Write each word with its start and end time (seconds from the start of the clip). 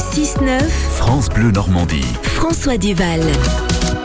6-9, 0.00 0.60
France 0.96 1.28
Bleu 1.28 1.50
Normandie. 1.50 2.06
François 2.22 2.78
Duval. 2.78 3.20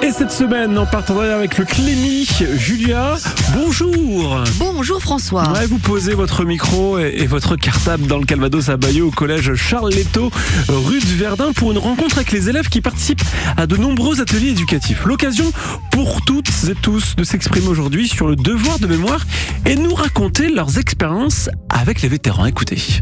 Et 0.04 0.12
cette 0.12 0.32
semaine, 0.32 0.78
en 0.78 0.86
partenariat 0.86 1.36
avec 1.36 1.58
le 1.58 1.64
Clémy, 1.64 2.28
Julia, 2.58 3.16
bonjour 3.56 4.44
Bonjour 4.58 5.02
François. 5.02 5.54
Ouais, 5.54 5.66
vous 5.68 5.80
posez 5.80 6.14
votre 6.14 6.44
micro 6.44 7.00
et, 7.00 7.16
et 7.20 7.28
votre 7.28 7.56
cartable 7.56 8.08
dans 8.08 8.18
le 8.18 8.26
Calvados 8.26 8.68
à 8.68 8.76
Bayeux 8.76 9.06
au 9.06 9.12
collège 9.12 9.56
Charles 9.56 9.92
Leto, 9.92 10.32
rue 10.68 11.00
de 11.00 11.06
Verdun, 11.06 11.54
pour 11.54 11.72
une 11.72 11.78
rencontre 11.78 12.18
avec 12.18 12.34
les 12.34 12.50
élèves 12.50 12.68
qui 12.68 12.82
participent 12.82 13.24
à 13.56 13.66
de 13.66 13.78
nombreux 13.78 14.20
ateliers 14.20 14.50
éducatifs. 14.50 15.06
L'occasion 15.06 15.50
pour 15.92 16.26
toutes 16.26 16.50
et 16.70 16.76
tous 16.76 17.16
de 17.16 17.24
s'exprimer 17.24 17.68
aujourd'hui 17.68 18.10
sur 18.10 18.28
le 18.28 18.36
devoir 18.36 18.80
de 18.80 18.88
mémoire 18.88 19.26
et 19.66 19.78
nous 19.78 19.96
raconter 19.96 20.50
leurs 20.50 20.78
expériences 20.78 21.50
avec 21.70 22.02
les 22.02 22.10
vétérans. 22.10 22.46
Écoutez. 22.46 23.02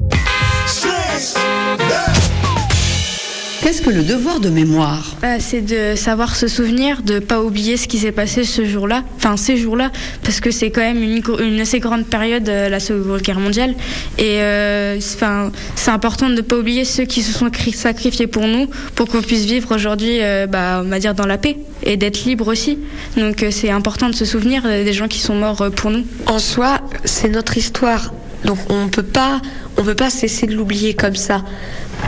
Qu'est-ce 3.63 3.81
que 3.81 3.89
le 3.89 4.03
devoir 4.03 4.41
de 4.41 4.49
mémoire? 4.49 5.15
Bah, 5.21 5.39
c'est 5.39 5.61
de 5.61 5.95
savoir 5.95 6.35
se 6.35 6.49
souvenir, 6.49 7.01
de 7.01 7.19
pas 7.19 7.41
oublier 7.41 7.77
ce 7.77 7.87
qui 7.87 7.97
s'est 7.97 8.11
passé 8.11 8.43
ce 8.43 8.65
jour-là, 8.65 9.03
enfin 9.15 9.37
ces 9.37 9.55
jours-là, 9.55 9.89
parce 10.21 10.41
que 10.41 10.51
c'est 10.51 10.69
quand 10.69 10.81
même 10.81 11.01
une, 11.01 11.61
assez 11.61 11.79
grande 11.79 12.05
période, 12.05 12.49
euh, 12.49 12.67
la 12.67 12.81
Seconde 12.81 13.21
Guerre 13.21 13.39
mondiale, 13.39 13.73
et 14.17 14.41
euh, 14.41 14.99
c'est- 14.99 15.15
enfin 15.15 15.49
c'est 15.75 15.91
important 15.91 16.29
de 16.29 16.35
ne 16.35 16.41
pas 16.41 16.57
oublier 16.57 16.83
ceux 16.83 17.05
qui 17.05 17.21
se 17.21 17.31
sont 17.31 17.47
cri- 17.49 17.73
sacrifiés 17.73 18.27
pour 18.27 18.47
nous, 18.47 18.67
pour 18.95 19.07
qu'on 19.07 19.21
puisse 19.21 19.45
vivre 19.45 19.73
aujourd'hui, 19.73 20.17
euh, 20.21 20.45
bah, 20.45 20.81
on 20.83 20.89
va 20.89 20.99
dire 20.99 21.13
dans 21.15 21.25
la 21.25 21.37
paix, 21.37 21.55
et 21.83 21.95
d'être 21.95 22.25
libre 22.25 22.49
aussi. 22.49 22.79
Donc 23.15 23.43
euh, 23.43 23.49
c'est 23.49 23.69
important 23.71 24.09
de 24.09 24.15
se 24.15 24.25
souvenir 24.25 24.63
des 24.63 24.93
gens 24.93 25.07
qui 25.07 25.19
sont 25.19 25.35
morts 25.35 25.61
euh, 25.61 25.69
pour 25.69 25.89
nous. 25.89 26.03
En 26.27 26.39
soi, 26.39 26.81
c'est 27.05 27.29
notre 27.29 27.57
histoire. 27.57 28.13
Donc 28.43 28.57
on 28.69 28.89
peut 28.89 29.03
pas, 29.03 29.41
on 29.77 29.83
peut 29.83 29.95
pas 29.95 30.09
cesser 30.09 30.47
de 30.47 30.53
l'oublier 30.53 30.93
comme 30.95 31.15
ça. 31.15 31.43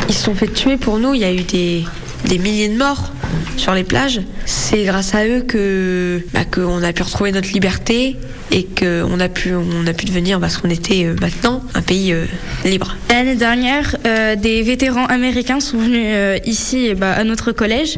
Ils 0.07 0.15
se 0.15 0.23
sont 0.23 0.35
fait 0.35 0.47
tuer 0.47 0.77
pour 0.77 0.99
nous. 0.99 1.13
Il 1.13 1.21
y 1.21 1.25
a 1.25 1.33
eu 1.33 1.41
des, 1.41 1.83
des 2.25 2.37
milliers 2.37 2.69
de 2.69 2.77
morts 2.77 3.11
sur 3.57 3.73
les 3.73 3.83
plages. 3.83 4.21
C'est 4.45 4.83
grâce 4.83 5.15
à 5.15 5.25
eux 5.25 5.41
que 5.41 6.21
bah, 6.33 6.45
qu'on 6.45 6.83
a 6.83 6.93
pu 6.93 7.03
retrouver 7.03 7.31
notre 7.31 7.51
liberté 7.51 8.15
et 8.51 8.63
qu'on 8.65 9.19
a 9.19 9.27
pu 9.27 9.53
on 9.55 9.87
a 9.87 9.93
pu 9.93 10.05
devenir 10.05 10.39
parce 10.39 10.57
qu'on 10.57 10.69
était 10.69 11.05
euh, 11.05 11.15
maintenant 11.19 11.63
un 11.73 11.81
pays 11.81 12.13
euh, 12.13 12.25
libre. 12.63 12.95
L'année 13.09 13.35
dernière, 13.35 13.95
euh, 14.05 14.35
des 14.35 14.61
vétérans 14.61 15.05
américains 15.05 15.59
sont 15.59 15.77
venus 15.77 16.15
ici 16.45 16.93
ben, 16.93 17.11
à 17.11 17.23
notre 17.23 17.51
collège 17.51 17.97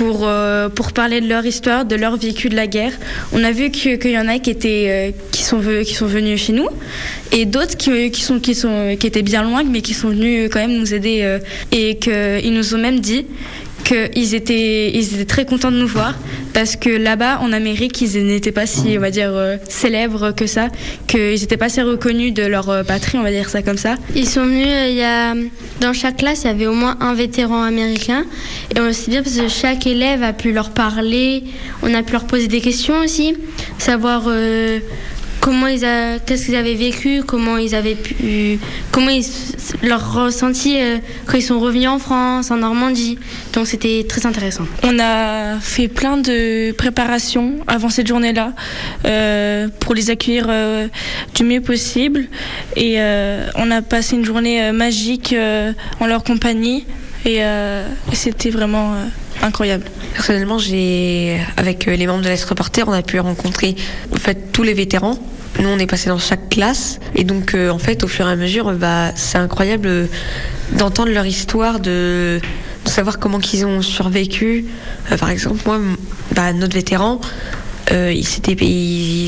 pour, 0.00 0.20
euh, 0.26 0.70
pour 0.70 0.92
parler 0.92 1.20
de 1.20 1.28
leur 1.28 1.44
histoire, 1.44 1.84
de 1.84 1.94
leur 1.94 2.16
vécu 2.16 2.48
de 2.48 2.56
la 2.56 2.66
guerre. 2.66 2.92
On 3.34 3.44
a 3.44 3.52
vu 3.52 3.70
que- 3.70 3.96
qu'il 3.96 4.12
y 4.12 4.18
en 4.18 4.28
a 4.28 4.38
qui, 4.38 4.48
étaient, 4.48 4.86
euh, 4.88 5.10
qui, 5.30 5.42
sont, 5.42 5.60
qui 5.84 5.92
sont 5.94 6.06
venus 6.06 6.42
chez 6.44 6.54
nous 6.54 6.68
et 7.32 7.44
d'autres 7.44 7.76
qui, 7.76 8.10
qui, 8.10 8.22
sont, 8.22 8.40
qui, 8.40 8.54
sont, 8.54 8.96
qui 8.98 9.06
étaient 9.06 9.20
bien 9.20 9.42
loin 9.42 9.62
mais 9.62 9.82
qui 9.82 9.92
sont 9.92 10.08
venus 10.08 10.48
quand 10.50 10.60
même 10.60 10.72
nous 10.78 10.94
aider 10.94 11.18
euh, 11.22 11.38
et 11.70 11.98
qu'ils 11.98 12.54
nous 12.54 12.74
ont 12.74 12.78
même 12.78 13.00
dit 13.00 13.26
qu'ils 13.84 14.34
étaient, 14.34 14.90
ils 14.92 15.14
étaient 15.14 15.24
très 15.24 15.44
contents 15.44 15.70
de 15.70 15.78
nous 15.78 15.86
voir 15.86 16.14
parce 16.52 16.76
que 16.76 16.90
là-bas 16.90 17.38
en 17.40 17.52
Amérique 17.52 18.00
ils 18.00 18.26
n'étaient 18.26 18.52
pas 18.52 18.66
si 18.66 18.96
on 18.96 19.00
va 19.00 19.10
dire 19.10 19.30
euh, 19.32 19.56
célèbres 19.68 20.32
que 20.32 20.46
ça 20.46 20.68
qu'ils 21.06 21.40
n'étaient 21.40 21.56
pas 21.56 21.66
assez 21.66 21.82
reconnus 21.82 22.32
de 22.34 22.42
leur 22.44 22.68
euh, 22.70 22.82
patrie 22.82 23.18
on 23.18 23.22
va 23.22 23.30
dire 23.30 23.48
ça 23.48 23.62
comme 23.62 23.78
ça 23.78 23.96
Ils 24.14 24.28
sont 24.28 24.44
venus, 24.44 24.66
euh, 24.66 24.88
il 24.88 24.96
y 24.96 25.02
a, 25.02 25.34
dans 25.80 25.92
chaque 25.92 26.18
classe, 26.18 26.42
il 26.44 26.48
y 26.48 26.50
avait 26.50 26.66
au 26.66 26.74
moins 26.74 26.96
un 27.00 27.14
vétéran 27.14 27.62
américain. 27.62 28.24
Et 28.74 28.80
on 28.80 28.92
sait 28.92 29.10
bien 29.10 29.22
parce 29.22 29.36
que 29.36 29.48
chaque 29.48 29.86
élève 29.86 30.22
a 30.22 30.32
pu 30.32 30.52
leur 30.52 30.70
parler, 30.70 31.44
on 31.82 31.94
a 31.94 32.02
pu 32.02 32.12
leur 32.12 32.26
poser 32.26 32.48
des 32.48 32.60
questions 32.60 32.98
aussi, 33.00 33.34
savoir 33.78 34.28
comment 35.40 35.66
ils 35.66 35.80
qu'est-ce 36.26 36.46
qu'ils 36.46 36.56
avaient 36.56 36.74
vécu, 36.74 37.22
comment 37.26 37.56
ils 37.56 37.74
avaient 37.74 37.94
pu, 37.94 38.58
comment 38.92 39.10
ils, 39.10 39.24
leur 39.82 40.12
ressenti 40.12 40.80
euh, 40.80 40.98
quand 41.26 41.36
ils 41.36 41.42
sont 41.42 41.60
revenus 41.60 41.88
en 41.88 41.98
France, 41.98 42.50
en 42.50 42.56
Normandie. 42.56 43.18
Donc 43.52 43.66
c'était 43.66 44.04
très 44.08 44.26
intéressant. 44.26 44.64
On 44.82 44.98
a 44.98 45.58
fait 45.60 45.88
plein 45.88 46.16
de 46.16 46.72
préparations 46.72 47.56
avant 47.66 47.88
cette 47.88 48.06
journée-là 48.06 48.52
euh, 49.06 49.68
pour 49.80 49.94
les 49.94 50.10
accueillir 50.10 50.46
euh, 50.48 50.88
du 51.34 51.44
mieux 51.44 51.60
possible. 51.60 52.26
Et 52.76 52.98
on 53.56 53.70
a 53.70 53.82
passé 53.82 54.16
une 54.16 54.24
journée 54.24 54.72
magique 54.72 55.34
en 56.00 56.06
leur 56.06 56.22
compagnie. 56.24 56.84
Et, 57.26 57.38
euh, 57.40 57.86
et 58.10 58.14
c'était 58.14 58.50
vraiment 58.50 58.94
euh, 58.94 59.04
incroyable. 59.42 59.84
Personnellement, 60.14 60.58
j'ai 60.58 61.38
avec 61.56 61.86
euh, 61.86 61.94
les 61.94 62.06
membres 62.06 62.22
de 62.22 62.28
l'Est 62.28 62.44
Reporter, 62.44 62.88
on 62.88 62.92
a 62.92 63.02
pu 63.02 63.20
rencontrer 63.20 63.76
en 64.12 64.16
fait 64.16 64.52
tous 64.52 64.62
les 64.62 64.74
vétérans. 64.74 65.18
Nous, 65.58 65.68
on 65.68 65.78
est 65.78 65.86
passé 65.86 66.08
dans 66.08 66.18
chaque 66.18 66.48
classe 66.48 67.00
et 67.14 67.24
donc 67.24 67.54
en 67.54 67.78
fait, 67.78 68.04
au 68.04 68.08
fur 68.08 68.26
et 68.26 68.32
à 68.32 68.36
mesure, 68.36 68.72
bah, 68.72 69.10
c'est 69.16 69.36
incroyable 69.36 70.08
d'entendre 70.72 71.10
leur 71.10 71.26
histoire, 71.26 71.80
de, 71.80 72.40
savoir 72.84 73.18
comment 73.18 73.40
qu'ils 73.40 73.66
ont 73.66 73.82
survécu. 73.82 74.66
Par 75.18 75.28
exemple, 75.28 75.60
moi, 75.66 75.78
bah, 76.34 76.52
notre 76.52 76.74
vétéran, 76.74 77.20
euh, 77.92 78.14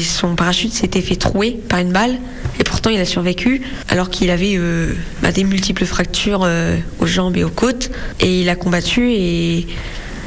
son 0.04 0.34
parachute 0.34 0.72
s'était 0.72 1.00
fait 1.00 1.16
trouer 1.16 1.58
par 1.68 1.80
une 1.80 1.92
balle 1.92 2.18
et 2.60 2.64
pourtant 2.64 2.90
il 2.90 3.00
a 3.00 3.04
survécu 3.04 3.62
alors 3.88 4.10
qu'il 4.10 4.30
avait 4.30 4.54
euh, 4.56 4.92
bah, 5.22 5.32
des 5.32 5.44
multiples 5.44 5.84
fractures 5.84 6.42
euh, 6.44 6.76
aux 7.00 7.06
jambes 7.06 7.36
et 7.36 7.44
aux 7.44 7.50
côtes 7.50 7.90
et 8.20 8.42
il 8.42 8.48
a 8.48 8.54
combattu 8.54 9.12
et 9.12 9.66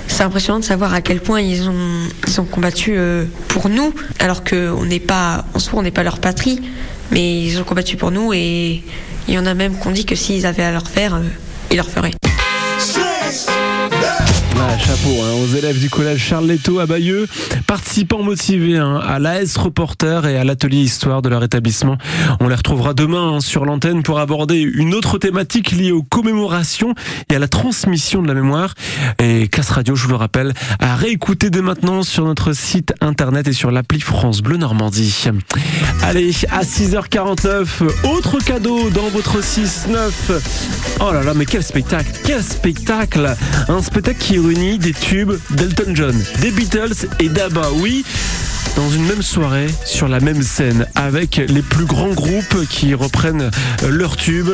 c'est 0.07 0.23
impressionnant 0.23 0.59
de 0.59 0.65
savoir 0.65 0.93
à 0.93 1.01
quel 1.01 1.19
point 1.19 1.41
ils 1.41 1.69
ont, 1.69 2.09
ils 2.27 2.39
ont 2.39 2.45
combattu 2.45 2.95
pour 3.47 3.69
nous, 3.69 3.91
alors 4.19 4.43
qu'on 4.43 4.85
n'est 4.85 4.99
pas, 4.99 5.45
en 5.55 5.59
soi, 5.59 5.79
on 5.79 5.81
n'est 5.81 5.89
pas 5.89 6.03
leur 6.03 6.19
patrie, 6.19 6.61
mais 7.11 7.43
ils 7.43 7.59
ont 7.59 7.63
combattu 7.63 7.97
pour 7.97 8.11
nous 8.11 8.31
et 8.31 8.83
il 9.27 9.33
y 9.33 9.39
en 9.39 9.47
a 9.47 9.55
même 9.55 9.75
qu'on 9.75 9.89
dit 9.89 10.05
que 10.05 10.15
s'ils 10.15 10.45
avaient 10.45 10.63
à 10.63 10.71
leur 10.71 10.87
faire, 10.87 11.19
ils 11.71 11.77
leur 11.77 11.89
feraient. 11.89 12.11
Ouais, 14.55 14.79
chapeau 14.79 15.21
hein, 15.21 15.33
aux 15.43 15.53
élèves 15.53 15.79
du 15.79 15.89
collège 15.89 16.21
Charles 16.21 16.47
Leto 16.47 16.79
à 16.79 16.85
Bayeux, 16.85 17.27
participants 17.67 18.23
motivés 18.23 18.77
hein, 18.77 19.01
à 19.05 19.19
l'AS 19.19 19.57
Reporter 19.57 20.25
et 20.25 20.37
à 20.37 20.45
l'atelier 20.45 20.77
histoire 20.77 21.21
de 21.21 21.27
leur 21.27 21.43
établissement. 21.43 21.97
On 22.39 22.47
les 22.47 22.55
retrouvera 22.55 22.93
demain 22.93 23.33
hein, 23.33 23.39
sur 23.41 23.65
l'antenne 23.65 24.01
pour 24.01 24.17
aborder 24.17 24.61
une 24.61 24.93
autre 24.93 25.17
thématique 25.17 25.71
liée 25.71 25.91
aux 25.91 26.03
commémorations 26.03 26.95
et 27.29 27.35
à 27.35 27.39
la 27.39 27.49
transmission 27.49 28.21
de 28.21 28.29
la 28.29 28.33
mémoire. 28.33 28.75
Et 29.19 29.49
Casse 29.49 29.71
Radio, 29.71 29.93
je 29.95 30.03
vous 30.03 30.09
le 30.09 30.15
rappelle, 30.15 30.53
à 30.79 30.95
réécouter 30.95 31.49
dès 31.49 31.61
maintenant 31.61 32.01
sur 32.03 32.23
notre 32.23 32.53
site 32.53 32.93
internet 33.01 33.49
et 33.49 33.53
sur 33.53 33.71
l'appli 33.71 33.99
France 33.99 34.41
Bleu 34.41 34.55
Normandie. 34.55 35.25
Allez, 36.01 36.31
à 36.51 36.63
6h49, 36.63 37.65
autre 38.05 38.39
cadeau 38.39 38.89
dans 38.91 39.09
votre 39.09 39.41
6-9. 39.41 39.89
Oh 41.01 41.11
là 41.11 41.23
là, 41.23 41.33
mais 41.33 41.45
quel 41.45 41.61
spectacle, 41.61 42.09
quel 42.23 42.41
spectacle 42.41 43.35
Un 43.67 43.81
spectacle 43.81 44.19
qui 44.19 44.44
des 44.53 44.93
tubes 44.93 45.39
d'Elton 45.51 45.95
John, 45.95 46.23
des 46.39 46.51
Beatles 46.51 47.07
et 47.19 47.29
d'ABBA, 47.29 47.71
oui 47.77 48.05
dans 48.75 48.89
une 48.89 49.05
même 49.05 49.21
soirée, 49.21 49.67
sur 49.85 50.07
la 50.07 50.19
même 50.19 50.41
scène, 50.41 50.85
avec 50.95 51.37
les 51.37 51.61
plus 51.61 51.85
grands 51.85 52.09
groupes 52.09 52.67
qui 52.69 52.93
reprennent 52.93 53.51
euh, 53.83 53.89
leurs 53.89 54.17
tubes, 54.17 54.53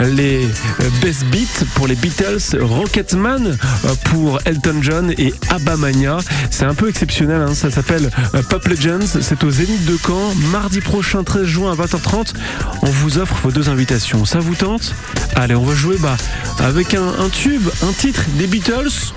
les 0.00 0.44
euh, 0.44 0.88
Best 1.00 1.24
Beats 1.26 1.64
pour 1.74 1.86
les 1.86 1.94
Beatles, 1.94 2.58
Rocketman 2.60 3.46
euh, 3.84 3.94
pour 4.04 4.40
Elton 4.44 4.76
John 4.80 5.14
et 5.18 5.32
ABBA 5.50 5.76
Mania. 5.76 6.18
C'est 6.50 6.64
un 6.64 6.74
peu 6.74 6.88
exceptionnel, 6.88 7.42
hein, 7.42 7.54
ça 7.54 7.70
s'appelle 7.70 8.10
euh, 8.34 8.42
Pop 8.42 8.66
Legends, 8.66 9.06
c'est 9.20 9.44
au 9.44 9.50
Zénith 9.50 9.84
de 9.84 9.96
Caen, 9.96 10.34
mardi 10.50 10.80
prochain 10.80 11.24
13 11.24 11.44
juin 11.44 11.72
à 11.72 11.74
20h30. 11.74 12.34
On 12.82 12.90
vous 12.90 13.18
offre 13.18 13.36
vos 13.42 13.50
deux 13.50 13.68
invitations, 13.68 14.24
ça 14.24 14.38
vous 14.38 14.54
tente? 14.54 14.94
Allez, 15.36 15.54
on 15.54 15.64
va 15.64 15.74
jouer 15.74 15.96
bah, 16.00 16.16
avec 16.58 16.94
un, 16.94 17.28
tube, 17.30 17.68
un 17.82 17.92
titre 17.92 18.24
des 18.38 18.46
Beatles. 18.46 19.12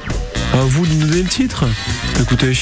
À 0.54 0.58
vous 0.60 0.86
nous 0.86 1.06
donner 1.08 1.24
le 1.24 1.30
titre? 1.30 1.66
Écoutez. 2.22 2.54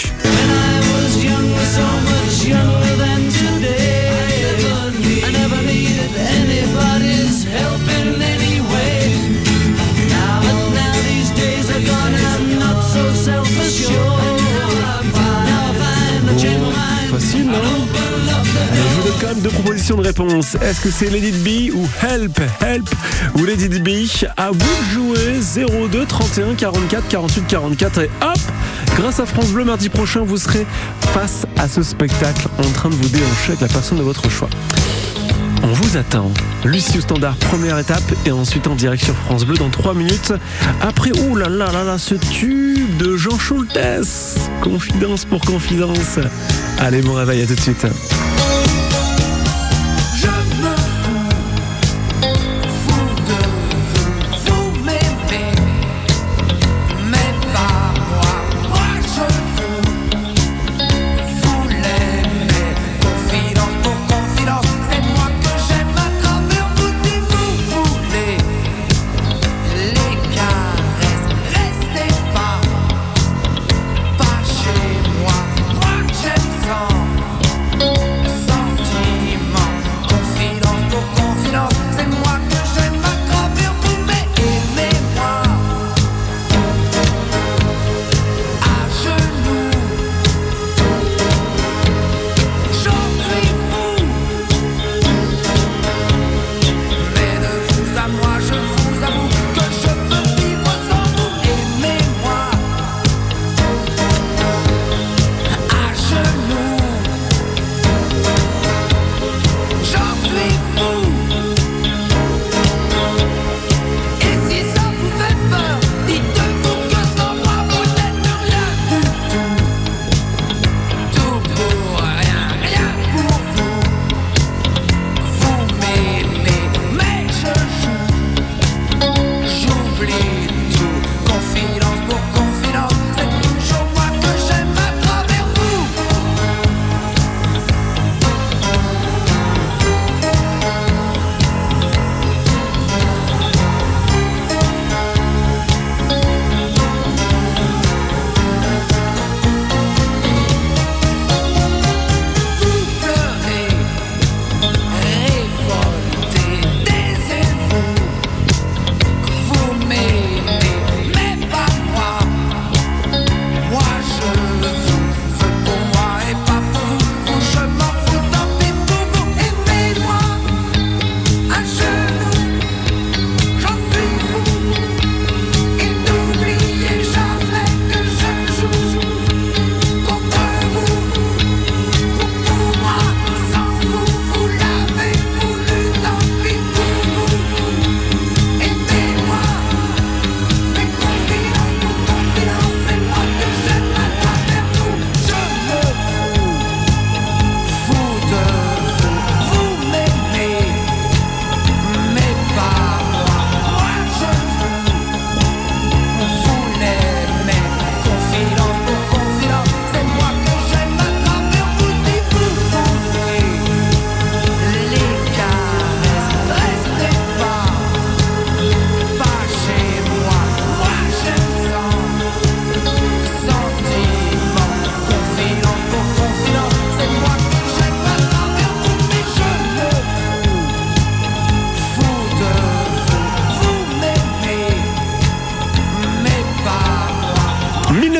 Non 17.45 17.61
je 18.73 18.95
vous 18.95 19.03
donne 19.03 19.19
quand 19.21 19.27
même 19.27 19.41
deux 19.41 19.49
propositions 19.49 19.97
de 19.97 20.03
réponse. 20.03 20.55
Est-ce 20.55 20.81
que 20.81 20.89
c'est 20.91 21.09
Lady 21.09 21.31
B 21.31 21.75
ou 21.75 21.87
Help? 22.01 22.39
Help 22.61 22.89
ou 23.35 23.45
Lady 23.45 23.67
B 23.79 24.07
À 24.37 24.51
vous 24.51 24.57
de 24.57 24.93
jouer. 24.93 25.67
02 25.89 26.05
31 26.05 26.55
44 26.55 27.07
48 27.07 27.47
44 27.47 28.01
et 28.01 28.09
hop 28.21 28.39
Grâce 28.95 29.19
à 29.19 29.25
France 29.25 29.51
Bleu, 29.51 29.65
mardi 29.65 29.89
prochain, 29.89 30.21
vous 30.21 30.37
serez 30.37 30.65
face 31.13 31.45
à 31.57 31.67
ce 31.67 31.81
spectacle 31.83 32.47
en 32.57 32.69
train 32.71 32.89
de 32.89 32.95
vous 32.95 33.09
déhancher 33.09 33.49
avec 33.49 33.61
la 33.61 33.67
personne 33.67 33.97
de 33.97 34.03
votre 34.03 34.29
choix. 34.29 34.49
On 35.63 35.73
vous 35.73 35.97
attend. 35.97 36.31
Lucie 36.65 36.97
au 36.97 37.01
standard, 37.01 37.35
première 37.37 37.79
étape, 37.79 38.03
et 38.25 38.31
ensuite 38.31 38.67
en 38.67 38.75
direct 38.75 39.03
sur 39.03 39.15
France 39.15 39.45
Bleu 39.45 39.55
dans 39.55 39.69
3 39.69 39.93
minutes. 39.93 40.33
Après, 40.81 41.11
ouh 41.21 41.35
là 41.35 41.49
ce 41.97 42.15
tube 42.15 42.97
de 42.97 43.17
Jean 43.17 43.37
Schultes. 43.39 43.79
Confidence 44.61 45.25
pour 45.25 45.41
confidence. 45.41 46.19
Allez, 46.79 47.01
bon 47.01 47.13
réveil, 47.13 47.41
à 47.41 47.47
tout 47.47 47.55
de 47.55 47.61
suite. 47.61 47.87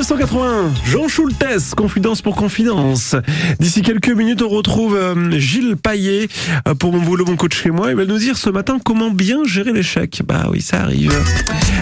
1981, 0.04 0.74
Jean 0.86 1.08
Schultes, 1.08 1.76
Confidence 1.78 2.22
pour 2.22 2.36
Confidence. 2.36 3.16
D'ici 3.62 3.82
quelques 3.82 4.10
minutes, 4.10 4.42
on 4.42 4.50
retrouve 4.50 4.98
euh, 4.98 5.40
Gilles 5.40 5.78
Paillet 5.78 6.28
euh, 6.68 6.76
pour 6.76 6.92
mon 6.92 7.00
boulot, 7.00 7.24
mon 7.26 7.38
coach 7.38 7.56
chez 7.56 7.72
moi. 7.72 7.90
Il 7.90 7.96
va 7.96 8.04
nous 8.04 8.18
dire 8.18 8.36
ce 8.38 8.50
matin 8.50 8.80
comment 8.84 9.12
bien 9.12 9.46
gérer 9.46 9.72
l'échec. 9.72 10.22
Bah 10.28 10.48
oui, 10.52 10.62
ça 10.62 10.82
arrive. 10.82 11.14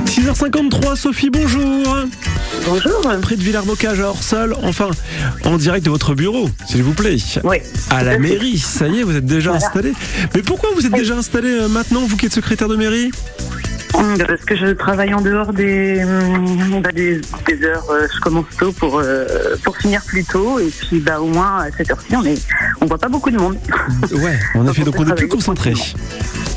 6h53, 0.05 0.97
Sophie, 0.97 1.31
bonjour. 1.31 1.97
Bonjour. 2.67 3.11
Près 3.23 3.37
de 3.37 3.41
Villers-Bocage 3.41 3.99
à 4.01 4.09
Orsol, 4.09 4.55
enfin, 4.61 4.91
en 5.43 5.57
direct 5.57 5.83
de 5.83 5.89
votre 5.89 6.13
bureau, 6.13 6.47
s'il 6.67 6.83
vous 6.83 6.93
plaît. 6.93 7.17
Oui. 7.43 7.57
À 7.89 8.03
la 8.03 8.19
mairie, 8.19 8.59
ça 8.59 8.87
y 8.87 8.99
est, 8.99 9.03
vous 9.03 9.15
êtes 9.15 9.25
déjà 9.25 9.51
installé. 9.53 9.93
Mais 10.35 10.43
pourquoi 10.43 10.69
vous 10.75 10.85
êtes 10.85 10.93
déjà 10.93 11.17
installé 11.17 11.49
euh, 11.49 11.67
maintenant, 11.67 12.01
vous 12.01 12.17
qui 12.17 12.27
êtes 12.27 12.33
secrétaire 12.33 12.67
de 12.67 12.75
mairie? 12.75 13.09
Parce 13.91 14.45
que 14.45 14.55
je 14.55 14.67
travaille 14.67 15.13
en 15.13 15.21
dehors 15.21 15.53
des, 15.53 16.03
hum, 16.03 16.81
bah, 16.81 16.91
des, 16.91 17.21
des 17.47 17.65
heures, 17.65 17.89
euh, 17.89 18.07
je 18.13 18.19
commence 18.19 18.45
tôt 18.57 18.71
pour, 18.71 18.99
euh, 18.99 19.55
pour 19.63 19.77
finir 19.77 20.01
plus 20.03 20.23
tôt. 20.23 20.59
Et 20.59 20.69
puis 20.69 20.99
bah, 20.99 21.19
au 21.19 21.27
moins 21.27 21.59
à 21.59 21.71
cette 21.75 21.91
heure-ci, 21.91 22.15
on 22.15 22.23
est 22.23 22.41
on 22.81 22.85
voit 22.85 22.97
pas 22.97 23.09
beaucoup 23.09 23.31
de 23.31 23.37
monde. 23.37 23.57
Ouais, 24.11 24.39
en 24.55 24.67
effet, 24.67 24.83
donc 24.85 24.95
on 24.97 25.07
est 25.07 25.15
plus 25.15 25.27
concentré. 25.27 25.73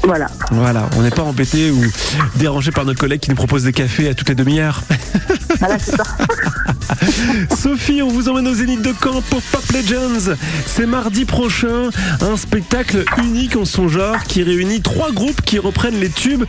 Voilà. 0.02 0.26
Voilà, 0.50 0.88
on 0.96 1.02
n'est 1.02 1.10
pas 1.10 1.22
embêté 1.22 1.70
ou 1.70 1.82
dérangé 2.36 2.70
par 2.70 2.84
notre 2.84 3.00
collègue 3.00 3.20
qui 3.20 3.30
nous 3.30 3.36
propose 3.36 3.64
des 3.64 3.72
cafés 3.72 4.08
à 4.08 4.14
toutes 4.14 4.28
les 4.28 4.34
demi-heures. 4.34 4.82
Voilà, 5.58 5.78
c'est 5.78 5.96
ça. 5.96 6.02
Sophie, 7.56 8.02
on 8.02 8.08
vous 8.08 8.28
emmène 8.28 8.48
au 8.48 8.54
Zénith 8.54 8.82
de 8.82 8.92
Caen 9.02 9.22
pour 9.22 9.42
Pop 9.42 9.64
Legends. 9.72 10.34
C'est 10.66 10.86
mardi 10.86 11.24
prochain, 11.24 11.90
un 12.20 12.36
spectacle 12.36 13.04
unique 13.22 13.56
en 13.56 13.64
son 13.64 13.88
genre 13.88 14.22
qui 14.24 14.42
réunit 14.42 14.80
trois 14.80 15.12
groupes 15.12 15.42
qui 15.42 15.58
reprennent 15.58 15.98
les 16.00 16.10
tubes 16.10 16.44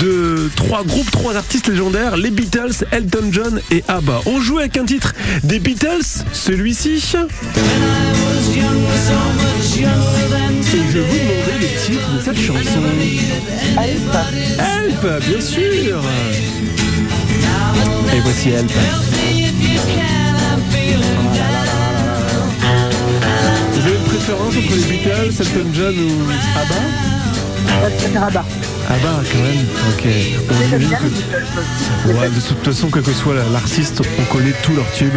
de 0.00 0.50
trois 0.56 0.84
groupes, 0.84 1.10
trois 1.10 1.36
artistes 1.36 1.68
légendaires, 1.68 2.16
les 2.16 2.30
Beatles, 2.30 2.84
Elton 2.92 3.30
John 3.30 3.60
et 3.70 3.84
ABBA. 3.88 4.20
On 4.26 4.40
joue 4.40 4.58
avec 4.58 4.76
un 4.76 4.84
titre 4.84 5.14
des 5.44 5.58
Beatles, 5.58 6.24
celui-ci. 6.32 7.02
Je 10.92 10.98
vous 10.98 11.18
demandais 11.18 11.58
les 11.60 11.68
titres 11.86 12.12
de 12.14 12.20
cette 12.20 12.38
chanson. 12.38 12.82
Help, 13.78 15.24
bien 15.26 15.40
sûr. 15.40 16.02
Et 18.14 18.20
voici 18.20 18.50
Help. 18.50 18.72
Préférence 24.28 24.56
entre 24.58 24.76
les 24.76 24.82
Beatles, 24.82 25.32
Elton 25.40 25.70
John 25.72 25.94
ou 25.98 26.10
ABBA 26.60 28.26
Abba. 28.26 28.44
ABBA 28.90 29.22
quand 29.32 29.38
même, 29.38 29.66
ok. 29.88 30.06
On 30.50 30.66
imagine 30.66 30.90
que-. 30.90 32.08
Ouais, 32.12 32.28
de 32.28 32.40
toute 32.40 32.62
façon, 32.62 32.90
quel 32.90 33.02
que 33.02 33.12
soit 33.12 33.36
l'artiste, 33.50 34.02
on 34.18 34.24
connaît 34.24 34.52
tous 34.62 34.74
leurs 34.74 34.90
tubes. 34.92 35.16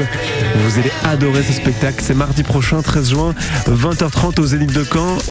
Vous 0.63 0.79
allez 0.79 0.93
adorer 1.03 1.43
ce 1.43 1.51
spectacle. 1.51 2.01
C'est 2.01 2.13
mardi 2.13 2.43
prochain, 2.43 2.81
13 2.81 3.09
juin, 3.09 3.35
20h30 3.67 4.39
au 4.39 4.45
Zénith 4.45 4.71
de 4.71 4.85
Caen. 4.85 5.17